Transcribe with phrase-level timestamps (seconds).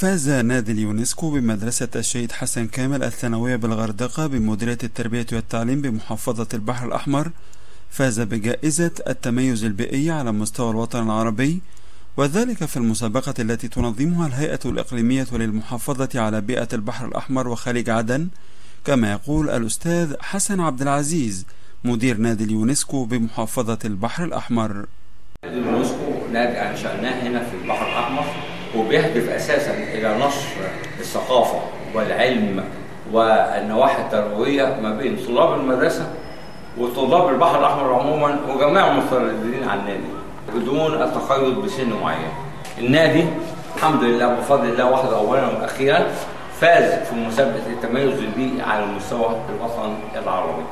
[0.00, 7.30] فاز نادي اليونسكو بمدرسة الشهيد حسن كامل الثانوية بالغردقة بمديرية التربية والتعليم بمحافظة البحر الأحمر.
[7.90, 11.60] فاز بجائزة التميز البيئي على مستوى الوطن العربي
[12.16, 18.28] وذلك في المسابقة التي تنظمها الهيئة الإقليمية للمحافظة على بيئة البحر الأحمر وخليج عدن.
[18.84, 21.46] كما يقول الأستاذ حسن عبد العزيز
[21.84, 24.86] مدير نادي اليونسكو بمحافظة البحر الأحمر.
[25.44, 28.49] اليونسكو نادي أنشأناه هنا في البحر الأحمر.
[28.76, 30.48] وبيهدف أساسا إلى نشر
[31.00, 31.58] الثقافة
[31.94, 32.64] والعلم
[33.12, 36.06] والنواحي التربوية ما بين طلاب المدرسة
[36.78, 40.10] وطلاب البحر الأحمر عموما وجميع المترددين على النادي
[40.54, 42.28] بدون التقيد بسن معين.
[42.78, 43.24] النادي
[43.76, 46.06] الحمد لله بفضل الله وحده أولا وأخيرا
[46.60, 50.62] فاز في مسابقة التميز البيئي على مستوى الوطن العربي.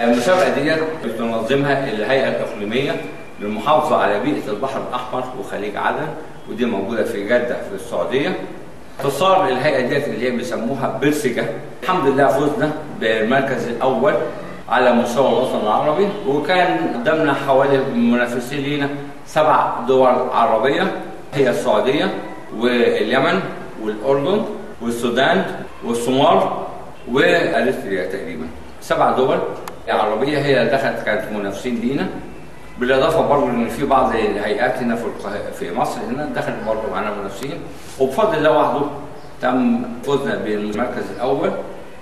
[0.00, 2.96] المسابقة دي بتنظمها الهيئة الإقليمية
[3.40, 6.06] للمحافظة على بيئة البحر الأحمر وخليج عدن
[6.50, 8.36] ودي موجودة في جدة في السعودية.
[9.00, 11.44] اختصار الهيئة ديت اللي هي بيسموها بيرسجة
[11.82, 14.14] الحمد لله فزنا بالمركز الأول
[14.68, 18.88] على مستوى الوطن العربي وكان قدامنا حوالي منافسين لينا
[19.26, 20.92] سبع دول عربية.
[21.34, 22.14] هي السعودية
[22.58, 23.40] واليمن
[23.82, 24.44] والأردن
[24.82, 25.44] والسودان
[25.84, 26.40] والصومال
[27.12, 28.46] وأريتريا تقريبا.
[28.80, 29.38] سبع دول
[29.88, 32.06] عربية هي دخلت كانت منافسين لينا.
[32.82, 35.04] بالاضافه برضه ان في بعض الهيئات هنا في
[35.58, 37.60] في مصر هنا دخلت برضه معانا منافسين
[38.00, 38.86] وبفضل الله وحده
[39.42, 41.50] تم فوزنا بالمركز الأول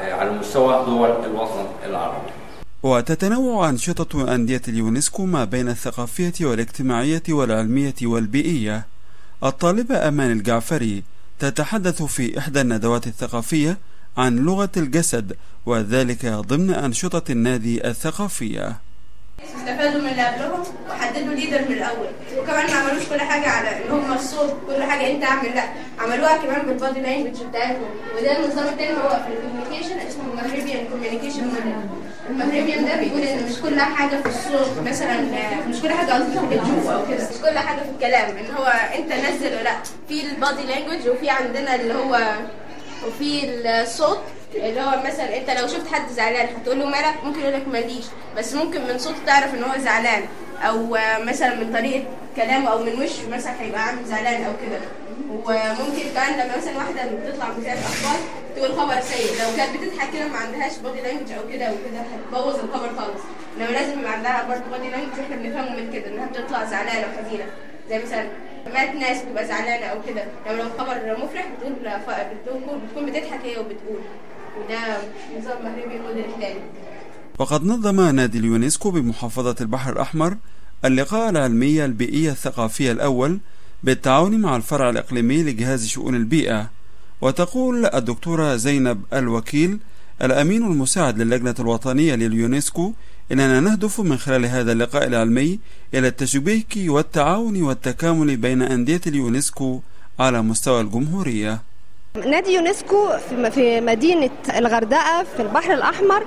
[0.00, 2.30] على مستوى دول الوطن العربي.
[2.82, 8.86] وتتنوع أنشطة أندية اليونسكو ما بين الثقافية والاجتماعية والعلمية والبيئية.
[9.44, 11.02] الطالبة أمان الجعفري
[11.38, 13.78] تتحدث في إحدى الندوات الثقافية
[14.16, 18.87] عن لغة الجسد وذلك ضمن أنشطة النادي الثقافية.
[19.68, 22.08] استفادوا من اللي قبلهم وحددوا leader من الأول.
[22.38, 25.62] وكمان ما عملوش كل حاجة على إن هم الصوت كل حاجة أنت أعمل لا.
[25.98, 30.86] عملوها كمان بال body language بتاعتهم وده النظام التاني هو في ال communication اسمه المهرابيان
[30.92, 31.74] communication model
[32.30, 35.20] المهرابيان ده بيقول إن مش كل حاجة في الصوت مثلا
[35.68, 38.64] مش كل حاجة في الجو أو كده مش كل حاجة في الكلام إن هو
[38.98, 39.72] أنت نزل ولا
[40.08, 42.20] في ال body language وفي عندنا اللي هو
[43.06, 43.44] وفي
[43.82, 44.18] الصوت
[44.54, 48.04] اللي هو مثلا أنت لو شفت حد زعلان هتقول له مالك؟ ممكن يقول لك ماليش.
[48.36, 50.22] بس ممكن من صوته تعرف إن هو زعلان.
[50.62, 52.04] أو مثلا من طريقة
[52.36, 54.80] كلامه أو من وشه مثلا هيبقى عامل زعلان أو كده.
[55.30, 58.18] وممكن كمان لما مثلا واحدة بتطلع مذيعه أخبار
[58.56, 59.30] تقول خبر سيء.
[59.42, 63.22] لو كانت بتضحك كده ما عندهاش body language أو كده وكده هتبوظ الخبر خالص.
[63.56, 67.44] إنما لازم يبقى عندها برضه body language إحنا بنفهمه من كده إنها بتطلع زعلانة وحزينه
[67.88, 68.28] زي مثلا
[68.74, 70.24] مات ناس بتبقى زعلانة أو كده.
[70.46, 71.72] لو لو خبر مفرح بتقول
[72.80, 74.00] بتكون بتضحك هي وبتقول.
[74.68, 76.54] تاني
[77.38, 80.36] وقد نظم نادي اليونسكو بمحافظة البحر الأحمر
[80.84, 83.38] اللقاء العلمي البيئي الثقافي الأول
[83.84, 86.70] بالتعاون مع الفرع الإقليمي لجهاز شؤون البيئة.
[87.20, 89.78] وتقول الدكتورة زينب الوكيل
[90.22, 92.92] الأمين المساعد للجنة الوطنية لليونسكو
[93.32, 95.58] إننا نهدف من خلال هذا اللقاء العلمي
[95.94, 99.80] إلى التشبيك والتعاون والتكامل بين أندية اليونسكو
[100.18, 101.62] على مستوى الجمهورية.
[102.16, 103.08] نادي يونسكو
[103.50, 106.24] في مدينة الغردقة في البحر الأحمر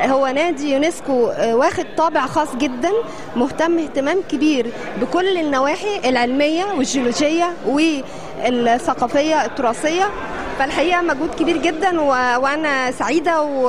[0.00, 2.90] هو نادي يونسكو واخد طابع خاص جدا
[3.36, 4.66] مهتم اهتمام كبير
[5.00, 10.10] بكل النواحي العلمية والجيولوجية والثقافية التراثية.
[10.58, 12.06] فالحقيقة مجهود كبير جدا و...
[12.42, 13.64] وأنا سعيدة و...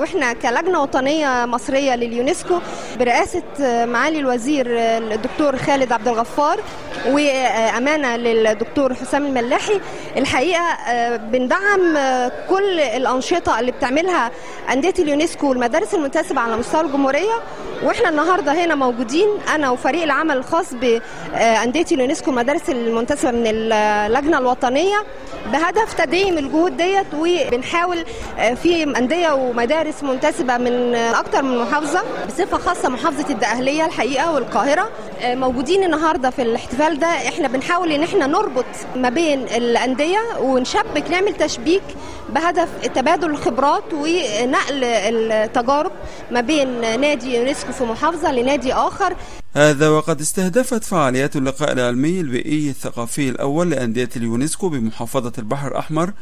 [0.00, 2.58] وإحنا كلجنة وطنية مصرية لليونسكو
[2.98, 3.42] برئاسة
[3.84, 6.60] معالي الوزير الدكتور خالد عبد الغفار
[7.06, 9.80] وأمانة للدكتور حسام الملاحي.
[10.16, 10.62] الحقيقة
[11.16, 11.98] بندعم
[12.48, 14.30] كل الأنشطة اللي بتعملها
[14.72, 17.34] أندية اليونسكو والمدارس المنتسبة على مستوى الجمهورية.
[17.82, 24.96] وإحنا النهارده هنا موجودين أنا وفريق العمل الخاص بانديه اليونسكو والمدارس المنتسبة من اللجنة الوطنية
[25.52, 28.04] بهدف تدعيم الجهود ديت وبنحاول
[28.62, 34.88] في أندية ومدارس منتسبة من أكتر من محافظة بصفة خاصة محافظة الدقهلية الحقيقة والقاهرة.
[35.24, 37.06] موجودين النهارده في الاحتفال ده.
[37.06, 38.64] إحنا بنحاول إن إحنا نربط
[38.96, 41.82] ما بين الأندية ونشبك نعمل تشبيك
[42.28, 45.92] بهدف تبادل الخبرات ونقل التجارب
[46.30, 49.16] ما بين نادي يونسكو في محافظة لنادي آخر.
[49.54, 56.12] هذا وقد استهدفت فعاليات اللقاء العلمي البيئي الثقافي الأول لأندية اليونسكو بمحافظة البحر الأحمر.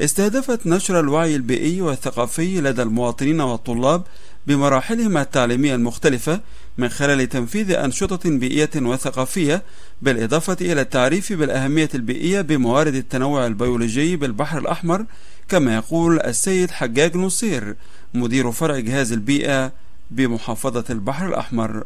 [0.00, 4.02] استهدفت نشر الوعي البيئي والثقافي لدى المواطنين والطلاب
[4.46, 6.40] بمراحلهم التعليمية المختلفة
[6.78, 9.62] من خلال تنفيذ أنشطة بيئية وثقافية
[10.02, 15.04] بالإضافة إلى التعريف بالأهمية البيئية بموارد التنوع البيولوجي بالبحر الأحمر
[15.48, 17.76] كما يقول السيد حجاج نصير
[18.14, 19.72] مدير فرع جهاز البيئة
[20.10, 21.84] بمحافظة البحر الأحمر.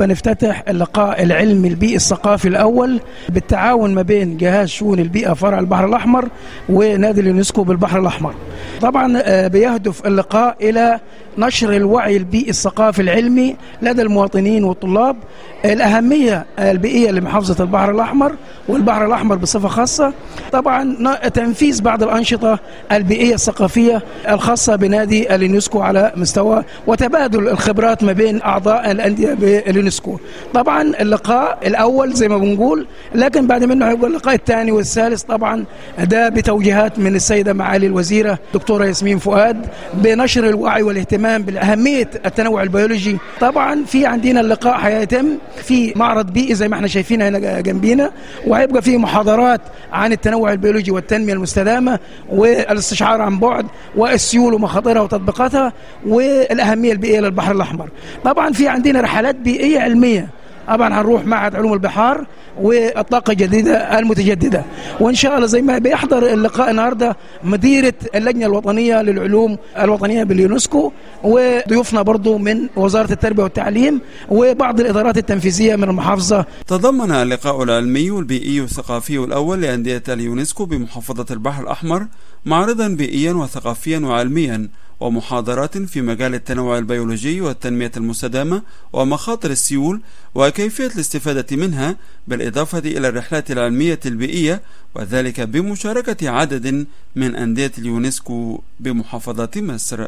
[0.00, 6.28] بنفتتح اللقاء العلمي البيئي الثقافي الأول بالتعاون ما بين جهاز شؤون البيئة فرع البحر الأحمر
[6.68, 8.34] ونادي اليونسكو بالبحر الأحمر.
[8.80, 11.00] طبعا بيهدف اللقاء إلى
[11.38, 15.16] نشر الوعي البيئي الثقافي العلمي لدى المواطنين والطلاب.
[15.64, 18.32] الأهمية البيئية لمحافظة البحر الأحمر
[18.68, 20.12] والبحر الأحمر بصفة خاصة.
[20.52, 22.58] طبعا تنفيذ بعض الأنشطة
[22.92, 30.18] البيئية الثقافية الخاصة بنادي اليونسكو على مستوى وتبادل الخبرات ما بين أعضاء الأندية باليونسكو.
[30.54, 35.22] طبعا اللقاء الأول زي ما بنقول لكن بعد منه هيبقى اللقاء الثاني والثالث.
[35.22, 35.64] طبعا
[35.98, 43.16] ده بتوجيهات من السيدة معالي الوزيرة دكتورة ياسمين فؤاد بنشر الوعي والاهتمام بأهمية التنوع البيولوجي.
[43.40, 45.26] طبعا في عندنا اللقاء هيتم
[45.62, 48.10] في معرض بيئي زي ما إحنا شايفين هنا جنبينا
[48.46, 49.60] وهيبقى فيه محاضرات
[49.92, 51.98] عن التنوع البيولوجي والتنمية المستدامة
[52.28, 53.66] والاستشعار عن بعد
[53.96, 55.72] والسيول ومخاطرها وتطبيقاتها
[56.06, 57.88] والأهمية البيئية للبحر الأحمر.
[58.24, 60.28] طبعا في عندنا رحلات بيئية علمية
[60.68, 62.26] طبعا هنروح معهد علوم البحار
[62.60, 64.64] والطاقه الجديده المتجدده
[65.00, 70.92] وإن شاء الله زي ما بيحضر اللقاء النهارده مديرة اللجنة الوطنية للعلوم الوطنية باليونسكو
[71.24, 76.44] وضيوفنا برضو من وزارة التربية والتعليم وبعض الإدارات التنفيذية من المحافظة.
[76.66, 82.06] تضمن اللقاء العلمي والبيئي والثقافي الأول لأندية اليونسكو بمحافظة البحر الأحمر
[82.46, 84.68] معرضا بيئيا وثقافيا وعلميا.
[85.00, 88.62] ومحاضرات في مجال التنوع البيولوجي والتنمية المستدامة
[88.92, 90.00] ومخاطر السيول
[90.34, 91.96] وكيفية الاستفادة منها
[92.28, 94.62] بالإضافة إلى الرحلات العلمية البيئية
[94.94, 96.86] وذلك بمشاركة عدد
[97.16, 100.06] من أندية اليونسكو بمحافظة مصر.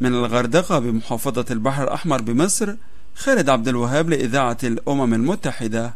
[0.00, 2.74] من الغردقة بمحافظة البحر الأحمر بمصر
[3.14, 5.94] خالد عبد الوهاب لإذاعة الأمم المتحدة.